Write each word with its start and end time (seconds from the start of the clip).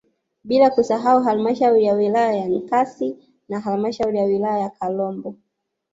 bila 0.43 0.69
kusahau 0.69 1.23
halmashauri 1.23 1.83
ya 1.83 1.93
wilaya 1.93 2.35
ya 2.35 2.49
Nkasi 2.49 3.17
na 3.49 3.59
halmashauri 3.59 4.17
ya 4.17 4.23
wilaya 4.23 4.59
ya 4.59 4.69
Kalambo 4.69 5.35